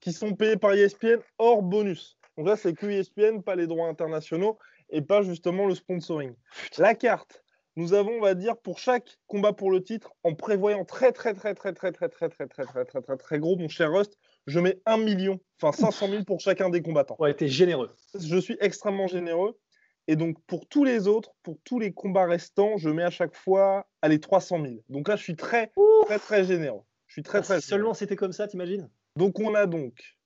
[0.00, 2.18] qui sont payés par ESPN hors bonus.
[2.36, 4.58] Donc là, c'est que ESPN, pas les droits internationaux
[4.90, 6.34] et pas justement le sponsoring.
[6.78, 7.42] La carte,
[7.76, 11.34] nous avons, on va dire, pour chaque combat pour le titre, en prévoyant très, très,
[11.34, 14.18] très, très, très, très, très, très, très, très, très, très, très gros, mon cher Rust,
[14.46, 17.16] je mets 1 million, enfin 500 000 pour chacun des combattants.
[17.18, 17.94] Ouais, t'es généreux.
[18.18, 19.58] Je suis extrêmement généreux.
[20.06, 23.36] Et donc, pour tous les autres, pour tous les combats restants, je mets à chaque
[23.36, 24.74] fois, allez, 300 000.
[24.88, 25.70] Donc là, je suis très,
[26.06, 26.82] très, très généreux.
[27.06, 27.60] Je suis très, très.
[27.60, 30.16] Seulement c'était comme ça, t'imagines Donc, on a donc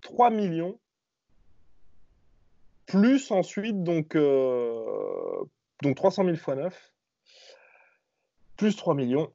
[0.00, 0.80] 3 millions,
[2.86, 4.16] plus ensuite, donc,
[5.82, 6.92] donc 300 000 fois 9,
[8.56, 9.30] plus 3 millions.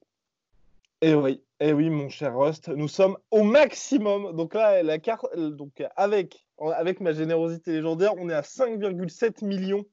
[1.01, 4.35] Et oui, et oui, mon cher Rust, nous sommes au maximum.
[4.35, 9.85] Donc là, la carte, donc avec, avec ma générosité légendaire, on est à 5,7 millions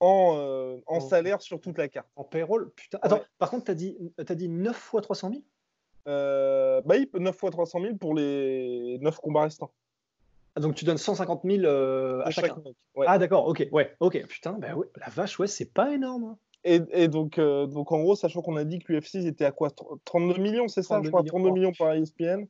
[0.00, 2.08] en, euh, en salaire sur toute la carte.
[2.16, 3.00] En payroll Putain.
[3.02, 3.72] Attends, par contre, tu
[4.16, 5.42] as dit 9 fois 300 000
[6.06, 9.72] euh, Bah oui, 9 fois 300 000 pour les 9 combats restants.
[10.56, 12.56] Ah, donc tu donnes 150 000 euh, à chacun.
[13.06, 14.26] Ah d'accord, ok, ouais, ok.
[14.26, 16.24] Putain, bah ouais, la vache, ouais, c'est pas énorme.
[16.24, 16.38] Hein.
[16.62, 19.70] Et, donc, euh, donc en gros, sachant qu'on a dit que l'UFC était à quoi
[20.04, 22.46] 32 millions, c'est ça, je crois, 32 millions par ESPN.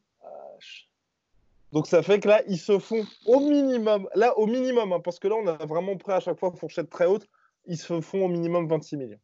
[1.73, 5.21] Donc ça fait que là, ils se font au minimum, là au minimum, hein, parce
[5.21, 7.29] que là, on a vraiment prêt à chaque fois fourchette très haute,
[7.67, 9.21] ils se font au minimum 26 millions.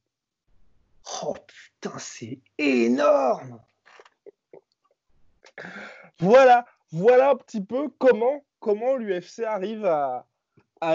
[1.24, 3.60] Oh putain, c'est énorme
[6.20, 10.26] Voilà, voilà un petit peu comment comment l'UFC arrive à,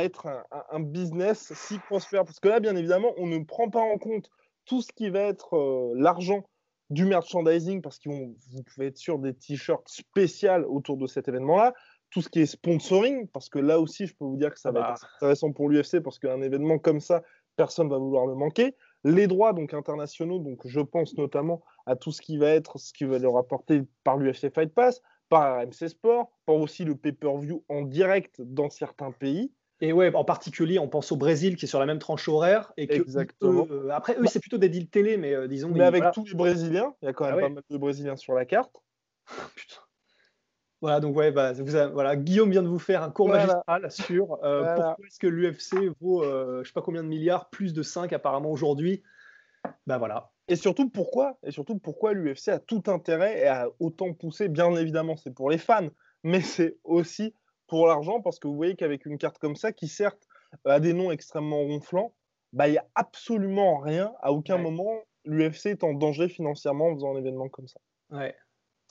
[0.03, 0.27] être
[0.71, 2.25] un, business si prospère.
[2.25, 4.29] Parce que là, bien évidemment, on ne prend pas en compte
[4.65, 6.43] tout ce qui va être euh, l'argent
[6.89, 11.73] du merchandising, parce que vous pouvez être sûr des t-shirts spéciaux autour de cet événement-là.
[12.09, 14.71] Tout ce qui est sponsoring, parce que là aussi, je peux vous dire que ça
[14.71, 14.93] va bah.
[14.95, 17.23] être intéressant pour l'UFC, parce qu'un événement comme ça,
[17.55, 18.75] personne ne va vouloir le manquer.
[19.03, 22.93] Les droits donc internationaux, donc je pense notamment à tout ce qui va être, ce
[22.93, 27.63] qui va leur apporter par l'UFC Fight Pass, par MC Sport, par aussi le pay-per-view
[27.69, 29.51] en direct dans certains pays.
[29.79, 32.71] Et ouais, en particulier, on pense au Brésil qui est sur la même tranche horaire.
[32.77, 33.67] Et que Exactement.
[33.71, 35.69] Euh, après, eux, bah c'est plutôt des deals télé, mais euh, disons.
[35.69, 38.15] Mais avec tous les Brésiliens, il y a quand même ah pas mal de Brésiliens
[38.15, 38.75] sur la carte.
[39.55, 39.81] Putain.
[40.81, 44.43] Voilà, donc ouais, bah, vous voilà, Guillaume vient de vous faire un cours magistral sur
[44.43, 48.11] euh, pourquoi est-ce que l'UFC vaut, je sais pas combien de milliards, plus de 5
[48.13, 49.03] apparemment aujourd'hui.
[49.85, 50.31] Ben voilà.
[50.47, 54.49] Et surtout pourquoi Et surtout pourquoi l'UFC a tout intérêt et a autant poussé?
[54.49, 55.89] Bien évidemment, c'est pour les fans,
[56.23, 57.33] mais c'est aussi
[57.67, 60.27] pour l'argent parce que vous voyez qu'avec une carte comme ça, qui certes
[60.65, 62.13] a des noms extrêmement ronflants,
[62.53, 64.13] bah il y a absolument rien.
[64.21, 67.79] À aucun moment, l'UFC est en danger financièrement en faisant un événement comme ça.
[68.09, 68.35] Ouais.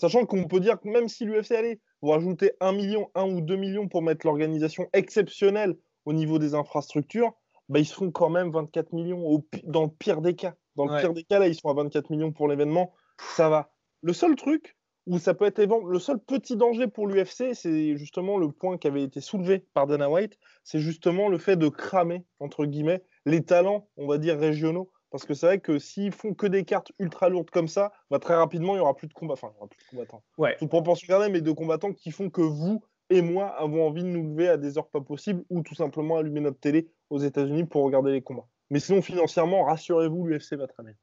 [0.01, 3.43] Sachant qu'on peut dire que même si l'UFC allait vous rajoutez 1 million, 1 ou
[3.43, 7.35] 2 millions pour mettre l'organisation exceptionnelle au niveau des infrastructures,
[7.69, 10.55] bah, ils se font quand même 24 millions dans le pire des cas.
[10.77, 12.95] Dans le pire des cas, là, ils sont à 24 millions pour l'événement.
[13.19, 13.75] Ça va.
[14.01, 14.75] Le seul truc
[15.07, 18.87] où ça peut être le seul petit danger pour l'UFC, c'est justement le point qui
[18.87, 23.45] avait été soulevé par Dana White, c'est justement le fait de cramer, entre guillemets, les
[23.45, 24.91] talents, on va dire, régionaux.
[25.11, 28.19] Parce que c'est vrai que s'ils font que des cartes ultra lourdes comme ça, bah,
[28.19, 29.35] très rapidement, il n'y aura plus de combats.
[29.35, 30.23] Enfin, il n'y aura plus de combattants.
[30.39, 30.57] Ouais.
[30.59, 34.09] Toute proportion gardée, mais de combattants qui font que vous et moi avons envie de
[34.09, 37.65] nous lever à des heures pas possibles ou tout simplement allumer notre télé aux États-Unis
[37.65, 38.47] pour regarder les combats.
[38.71, 40.95] Mais sinon, financièrement, rassurez-vous, l'UFC va très bien.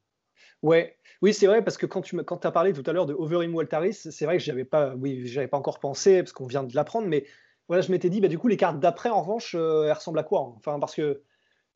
[0.64, 3.14] Ouais, oui, c'est vrai, parce que quand tu quand as parlé tout à l'heure de
[3.14, 6.64] Overeem Waltaris, c'est vrai que j'avais pas, oui, j'avais pas encore pensé, parce qu'on vient
[6.64, 7.26] de l'apprendre, mais
[7.68, 10.20] voilà, je m'étais dit, bah, du coup, les cartes d'après, en revanche, euh, elles ressemblent
[10.20, 10.54] à quoi hein?
[10.58, 11.22] Enfin, parce que,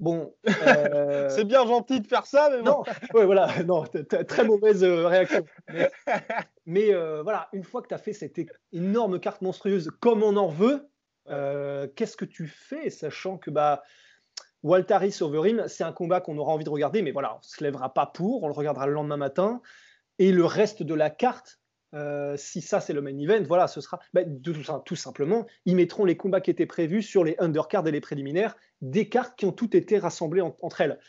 [0.02, 0.36] bon.
[0.68, 2.84] Euh, c'est bien gentil de faire ça, mais non.
[3.14, 3.84] ouais, voilà, non,
[4.28, 5.46] très mauvaise euh, réaction.
[6.66, 6.92] Mais,
[7.24, 8.40] voilà, une fois que tu as fait cette
[8.74, 10.88] énorme carte monstrueuse comme on en veut,
[11.96, 13.84] qu'est-ce que tu fais, sachant que, bah,
[14.64, 17.64] Waltaris Overeem, c'est un combat qu'on aura envie de regarder, mais voilà, on ne se
[17.64, 19.62] lèvera pas pour, on le regardera le lendemain matin.
[20.20, 21.61] Et le reste de la carte,
[21.93, 24.21] euh, si ça c'est le main event, voilà, ce sera bah,
[24.86, 28.56] tout, simplement, ils mettront les combats qui étaient prévus sur les undercards et les préliminaires,
[28.82, 30.99] des cartes qui ont toutes été rassemblées entre elles.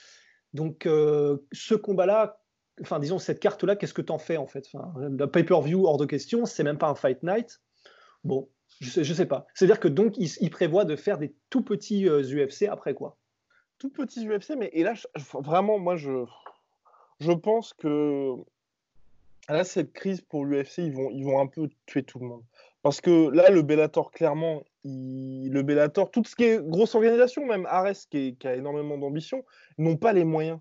[0.55, 2.41] Donc euh, ce combat-là,
[2.81, 4.67] enfin, disons, cette carte-là, qu'est-ce que tu en fais en fait?
[4.73, 4.93] Enfin,
[5.29, 7.61] pay-per-view, hors de question, c'est même pas un fight night.
[8.25, 8.49] Bon,
[8.81, 9.47] je sais, sais pas.
[9.55, 13.19] C'est-à-dire que donc, il, il, prévoit de faire des tout petits UFC après quoi
[13.79, 14.95] Tout petits UFC, mais et là,
[15.35, 16.25] vraiment, moi, je,
[17.21, 18.35] je pense que
[19.49, 22.43] là, cette crise pour l'UFC, ils vont, ils vont un peu tuer tout le monde.
[22.83, 27.67] Parce que là, le Bellator, clairement, le Bellator, tout ce qui est grosse organisation, même
[27.67, 29.45] Ares, qui, qui a énormément d'ambition,
[29.79, 30.59] n'ont pas les moyens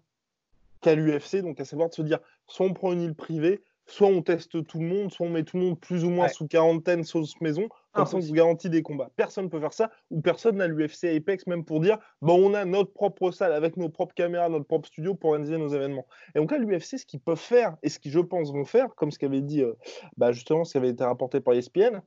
[0.82, 4.08] qu'à l'UFC, donc à savoir de se dire, soit on prend une île privée, soit
[4.08, 6.48] on teste tout le monde, soit on met tout le monde plus ou moins sous
[6.48, 9.10] quarantaine, sauce maison, comme ça on vous garantit des combats.
[9.16, 12.54] Personne ne peut faire ça, ou personne n'a l'UFC Apex même pour dire, bon, on
[12.54, 16.06] a notre propre salle avec nos propres caméras, notre propre studio pour organiser nos événements.
[16.36, 18.96] Et donc là, l'UFC, ce qu'ils peuvent faire, et ce qu'ils, je pense, vont faire,
[18.96, 19.74] comme ce qu'avait dit, euh,
[20.18, 22.02] bah, justement, ce qui avait été rapporté par ESPN,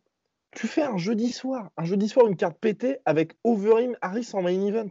[0.52, 4.42] tu fais un jeudi soir, un jeudi soir, une carte pétée avec Overeem Harris en
[4.42, 4.90] main event.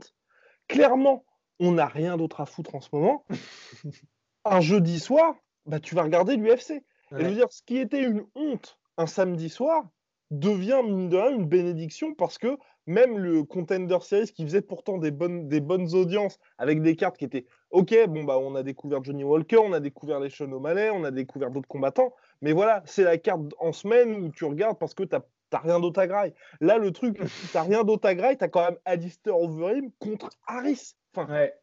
[0.67, 1.23] Clairement,
[1.59, 3.25] on n'a rien d'autre à foutre en ce moment.
[4.45, 6.83] un jeudi soir, bah, tu vas regarder l'UFC.
[7.11, 9.85] je veux dire, ce qui était une honte un samedi soir
[10.31, 14.97] devient, mine de rien, une bénédiction parce que même le Contender Series qui faisait pourtant
[14.97, 18.63] des bonnes, des bonnes audiences avec des cartes qui étaient OK, bon, bah, on a
[18.63, 22.51] découvert Johnny Walker, on a découvert les Sean O'Malley, on a découvert d'autres combattants, mais
[22.51, 25.99] voilà, c'est la carte en semaine où tu regardes parce que tu n'as rien d'autre
[25.99, 26.33] à graille.
[26.61, 27.17] Là, le truc,
[27.51, 30.95] tu n'as rien d'autre à graille, tu as quand même Alistair Overeem contre Harris.
[31.15, 31.53] Enfin, ouais.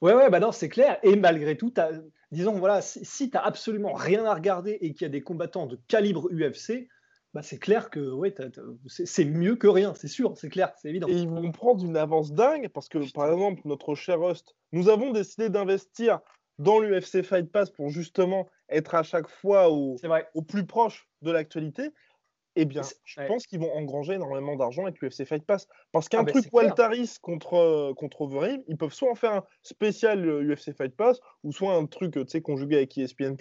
[0.00, 0.98] Ouais, ouais, bah non, c'est clair.
[1.02, 1.74] Et malgré tout,
[2.30, 5.66] disons, voilà, si, tu n'as absolument rien à regarder et qu'il y a des combattants
[5.66, 6.88] de calibre UFC,
[7.32, 8.34] bah c'est clair que ouais,
[8.88, 11.06] c'est mieux que rien, c'est sûr, c'est clair, c'est évident.
[11.08, 14.88] Et ils vont prendre une avance dingue parce que, par exemple, notre cher Rust, nous
[14.88, 16.20] avons décidé d'investir
[16.58, 19.96] dans l'UFC Fight Pass pour justement être à chaque fois au,
[20.34, 21.90] au plus proche de l'actualité
[22.56, 25.68] eh bien, je pense qu'ils vont engranger énormément d'argent avec l'UFC Fight Pass.
[25.92, 29.44] Parce qu'un ah, truc Waltaris contre, euh, contre Overeem, ils peuvent soit en faire un
[29.62, 33.36] spécial UFC euh, Fight Pass, ou soit un truc conjugué avec ESPN.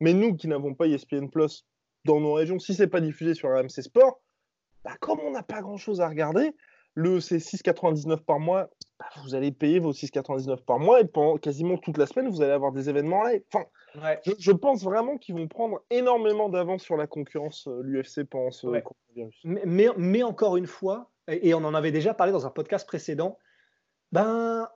[0.00, 1.66] Mais nous qui n'avons pas ESPN Plus
[2.04, 4.20] dans nos régions, si c'est pas diffusé sur RMC Sport,
[4.84, 6.52] bah, comme on n'a pas grand chose à regarder,
[6.94, 11.36] le c'est 6,99 par mois, bah, vous allez payer vos 6,99 par mois et pendant
[11.36, 13.42] quasiment toute la semaine, vous allez avoir des événements live.
[13.52, 13.66] Enfin,
[14.38, 18.66] je, pense vraiment qu'ils vont prendre énormément d'avance sur la concurrence, euh, l'UFC, pendant ce
[18.66, 19.40] coronavirus.
[19.44, 23.36] Mais, mais, encore une fois, et, on en avait déjà parlé dans un podcast précédent,
[24.12, 24.68] ben,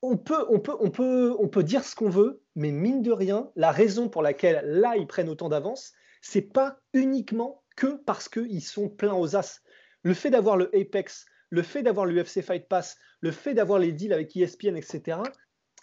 [0.00, 3.12] on peut, on, peut, on, peut, on peut dire ce qu'on veut, mais mine de
[3.12, 8.30] rien, la raison pour laquelle là, ils prennent autant d'avance, c'est pas uniquement que parce
[8.30, 9.60] qu'ils sont pleins aux as.
[10.02, 13.92] Le fait d'avoir le Apex, le fait d'avoir l'UFC Fight Pass, le fait d'avoir les
[13.92, 15.18] deals avec ESPN, etc.,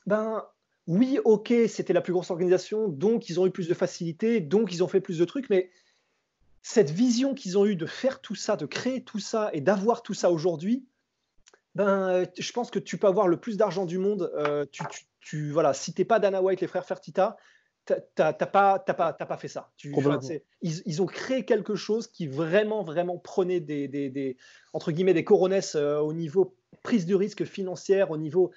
[0.06, 0.44] ben,
[0.88, 4.74] oui, ok, c'était la plus grosse organisation, donc ils ont eu plus de facilité, donc
[4.74, 5.72] ils ont fait plus de trucs, mais
[6.62, 10.04] cette vision qu'ils ont eue de faire tout ça, de créer tout ça et d'avoir
[10.04, 10.86] tout ça aujourd'hui,
[11.76, 14.32] ben, je pense que tu peux avoir le plus d'argent du monde.
[14.36, 14.84] Euh, tu,
[15.22, 17.38] tu, voilà, si pas Dana White, les frères Fertita,
[17.86, 19.72] t'as pas, pas, pas fait ça.
[19.78, 19.94] Tu,
[20.62, 24.38] ils, ont créé quelque chose qui vraiment, vraiment prenait des, des,
[24.74, 28.52] entre guillemets, des coronesses euh, au niveau prise de risque financière, au niveau.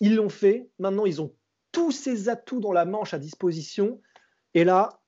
[0.00, 0.68] Ils l'ont fait.
[0.78, 1.34] Maintenant, ils ont
[1.70, 4.00] tous ces atouts dans la manche à disposition.
[4.54, 5.00] Et là,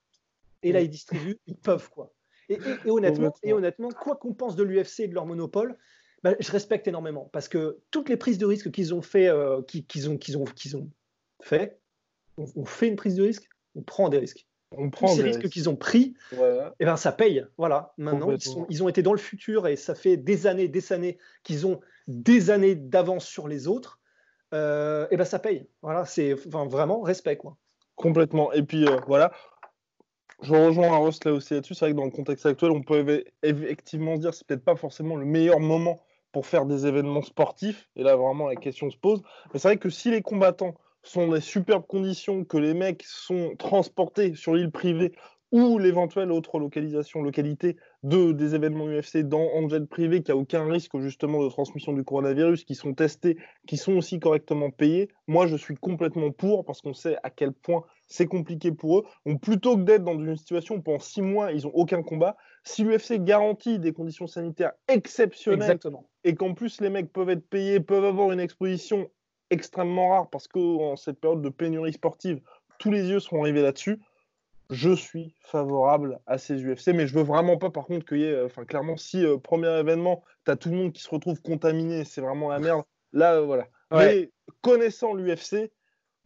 [0.62, 1.90] et là ils distribuent, ils peuvent.
[1.90, 2.12] quoi.
[2.48, 5.76] Et, honnêtement, et honnêtement, quoi qu'on pense de l'UFC et de leur monopole,
[6.22, 7.28] bah, je respecte énormément.
[7.32, 10.44] Parce que toutes les prises de risque qu'ils ont fait, euh, qu'ils ont, qu'ils ont,
[10.44, 10.90] qu'ils ont
[11.42, 11.78] fait,
[12.36, 14.46] on, fait une prise de risque, on prend des risques.
[14.76, 16.36] On prend ces risques qu'ils ont pris, et
[16.80, 17.44] eh ben ça paye.
[17.58, 17.92] Voilà.
[17.96, 20.92] Maintenant, ils, sont, ils, ont été dans le futur et ça fait des années, des
[20.92, 24.00] années qu'ils ont des années d'avance sur les autres
[24.54, 25.66] et euh, eh ben ça paye.
[25.82, 27.56] Voilà, c'est vraiment respect quoi.
[27.96, 28.52] Complètement.
[28.52, 29.32] Et puis euh, voilà,
[30.42, 31.74] je rejoins un Ross là aussi là-dessus.
[31.74, 35.16] C'est vrai que dans le contexte actuel, on peut effectivement dire c'est peut-être pas forcément
[35.16, 37.88] le meilleur moment pour faire des événements sportifs.
[37.96, 39.22] Et là, vraiment, la question se pose.
[39.52, 43.54] Mais c'est vrai que si les combattants sont des superbes conditions, que les mecs sont
[43.58, 45.12] transportés sur l'île privée
[45.54, 50.66] ou l'éventuelle autre localisation, localité de, des événements UFC dans Angel privé, qui a aucun
[50.66, 53.38] risque justement de transmission du coronavirus, qui sont testés,
[53.68, 57.52] qui sont aussi correctement payés, moi je suis complètement pour parce qu'on sait à quel
[57.52, 59.04] point c'est compliqué pour eux.
[59.26, 62.36] Donc plutôt que d'être dans une situation où pendant six mois ils n'ont aucun combat,
[62.64, 65.78] si l'UFC garantit des conditions sanitaires exceptionnelles
[66.24, 69.08] et qu'en plus les mecs peuvent être payés, peuvent avoir une exposition
[69.54, 72.40] extrêmement rare parce qu'en cette période de pénurie sportive,
[72.78, 74.00] tous les yeux seront rivés là-dessus
[74.70, 78.24] je suis favorable à ces UFC, mais je veux vraiment pas, par contre, qu'il y
[78.24, 81.10] ait, euh, enfin, clairement, si euh, premier événement, tu as tout le monde qui se
[81.10, 82.82] retrouve contaminé, c'est vraiment la merde.
[83.12, 83.68] Là, euh, voilà.
[83.92, 85.70] Mais connaissant l'UFC,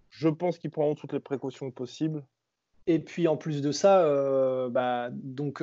[0.08, 2.24] je pense qu'ils prendront toutes les précautions possibles.
[2.86, 4.02] Et puis en plus de ça,
[4.70, 5.62] bah, donc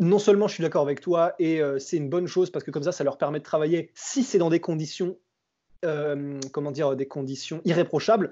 [0.00, 2.82] non seulement je suis d'accord avec toi, et c'est une bonne chose parce que comme
[2.82, 5.16] ça, ça leur permet de travailler si c'est dans des conditions,
[6.52, 8.30] comment dire, des conditions irréprochables.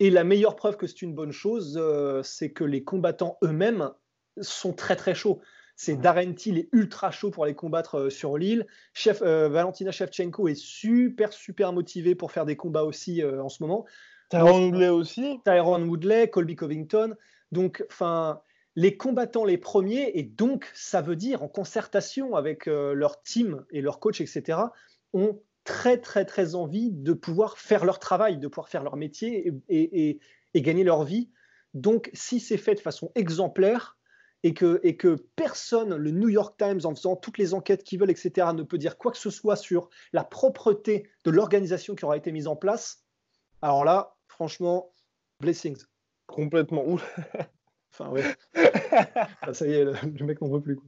[0.00, 3.90] Et la meilleure preuve que c'est une bonne chose, euh, c'est que les combattants eux-mêmes
[4.40, 5.40] sont très très chauds.
[5.76, 8.66] C'est Darren Till est ultra chaud pour les combattre euh, sur l'île.
[8.92, 13.62] Chef, euh, Valentina Shevchenko est super super motivée pour faire des combats aussi en ce
[13.62, 13.84] moment.
[14.30, 15.40] Tyron Woodley aussi.
[15.44, 17.14] Tyron Woodley, Colby Covington.
[17.52, 18.40] Donc, enfin,
[18.74, 23.80] les combattants les premiers, et donc ça veut dire en concertation avec leur team et
[23.80, 24.58] leur coach, etc.,
[25.12, 29.52] ont très très très envie de pouvoir faire leur travail, de pouvoir faire leur métier
[29.68, 30.20] et,
[30.54, 31.30] gagner leur vie.
[31.72, 33.98] Donc si c'est fait de façon exemplaire
[34.44, 37.98] et que, et que personne, le New York Times, en faisant toutes les enquêtes qu'ils
[37.98, 42.04] veulent, etc., ne peut dire quoi que ce soit sur la propreté de l'organisation qui
[42.04, 43.04] aura été mise en place,
[43.62, 44.92] alors là, franchement,
[45.40, 45.82] blessings.
[46.26, 46.84] Complètement.
[47.92, 48.24] enfin, ouais.
[49.54, 50.78] Ça y est, le, mec n'en veut plus.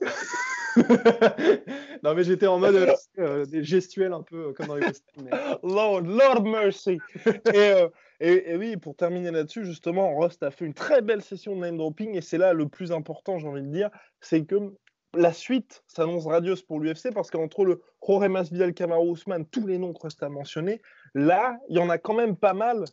[2.02, 4.86] non, mais j'étais en mode euh, euh, des gestuels un peu euh, comme dans les
[5.62, 6.98] Lord, Lord mercy.
[7.54, 7.84] et,
[8.20, 11.76] et, oui, pour terminer là-dessus, justement, Rust a fait une très belle session de name
[11.76, 14.74] dropping et c'est là le plus important, j'ai envie de dire, c'est que
[15.14, 19.78] la suite s'annonce radieuse pour l'UFC parce qu'entre le Jorge Masvidal, Kamaru Usman, tous les
[19.78, 20.80] noms que Rust a mentionnés,
[21.14, 22.84] là, il y en a quand même pas mal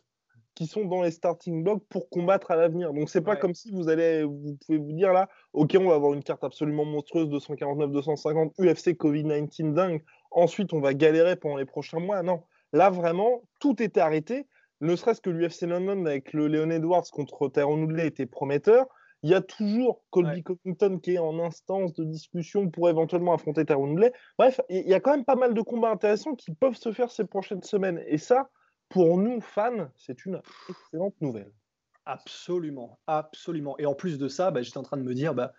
[0.58, 2.92] qui sont dans les starting blocks pour combattre à l'avenir.
[2.92, 5.94] Donc c'est pas comme si vous allez, vous pouvez vous dire là, ok, on va
[5.94, 10.02] avoir une carte absolument monstrueuse 249, 250 UFC Covid-19 dingue.
[10.32, 12.24] Ensuite, on va galérer pendant les prochains mois.
[12.24, 12.42] Non,
[12.72, 14.48] là vraiment, tout était arrêté.
[14.80, 18.86] Ne serait-ce que l'UFC London avec le Leon Edwards contre Tyrone Woodley était prometteur.
[19.22, 23.64] Il y a toujours Colby Covington qui est en instance de discussion pour éventuellement affronter
[23.64, 24.12] Tyrone Woodley.
[24.36, 27.12] Bref, il y a quand même pas mal de combats intéressants qui peuvent se faire
[27.12, 28.02] ces prochaines semaines.
[28.08, 28.48] Et ça,
[28.88, 31.52] pour nous, fans, c'est une excellente nouvelle.
[32.06, 33.76] Absolument, absolument.
[33.78, 35.52] Et en plus de ça, bah, j'étais en train de me dire, bah,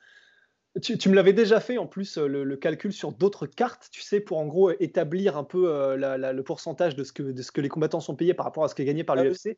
[0.82, 4.20] tu, me l'avais déjà fait en plus euh, le, calcul sur d'autres cartes, tu sais,
[4.20, 5.96] pour en gros établir un peu euh,
[6.32, 8.68] le pourcentage de ce, que, de ce que les combattants sont payés par rapport à
[8.68, 9.58] ce qui est gagné par ah l'UFC.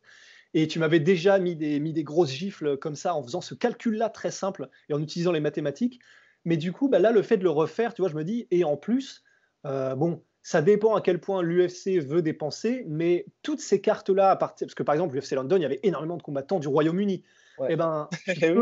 [0.53, 3.55] Et tu m'avais déjà mis des, mis des grosses gifles comme ça en faisant ce
[3.55, 5.99] calcul-là très simple et en utilisant les mathématiques.
[6.43, 8.47] Mais du coup, bah, là, le fait de le refaire, tu vois, je me dis,
[8.51, 9.23] et en plus,
[9.65, 14.73] euh, bon, ça dépend à quel point l'UFC veut dépenser, mais toutes ces cartes-là, parce
[14.73, 17.23] que par exemple, l'UFC London, il y avait énormément de combattants du Royaume-Uni.
[17.69, 18.53] Eh ben, eh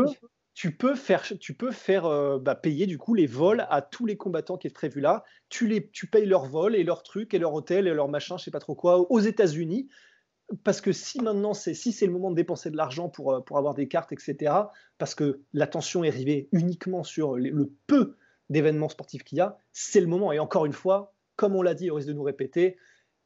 [0.52, 4.04] tu, peux, faire, tu peux faire euh, bah, payer du coup les vols à tous
[4.04, 5.24] les combattants qui est prévu là.
[5.48, 8.36] Tu, les, tu payes leurs vols et leurs trucs et leur hôtel et leur machin,
[8.36, 9.88] je sais pas trop quoi, aux États-Unis.
[10.64, 13.40] Parce que si maintenant, c'est si c'est le moment de dépenser de l'argent pour, euh,
[13.40, 14.52] pour avoir des cartes, etc.,
[14.98, 18.16] parce que l'attention est rivée uniquement sur le peu
[18.50, 20.32] d'événements sportifs qu'il y a, c'est le moment.
[20.32, 22.76] Et encore une fois, comme on l'a dit, au risque de nous répéter,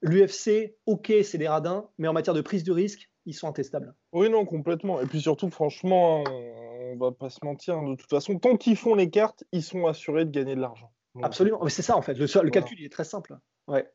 [0.01, 3.93] l'UFC, ok, c'est des radins, mais en matière de prise de risque, ils sont intestables.
[4.13, 5.01] Oui, non, complètement.
[5.01, 8.95] Et puis surtout, franchement, on va pas se mentir, de toute façon, tant qu'ils font
[8.95, 10.93] les cartes, ils sont assurés de gagner de l'argent.
[11.25, 12.15] Absolument, mais c'est ça en fait.
[12.15, 13.37] Le, calcul il est très simple.
[13.69, 13.89] Ouais.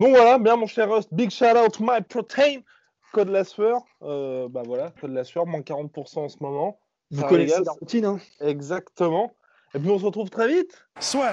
[0.00, 2.60] Bon voilà, bien mon cher Rust, big shout out my protein,
[3.12, 3.80] code la sueur.
[4.02, 6.80] Euh, bah voilà, code la sueur, moins 40% en ce moment.
[7.10, 9.32] Vous connaissez la routine, hein Exactement.
[9.74, 10.84] Et puis on se retrouve très vite.
[10.98, 11.32] Soit.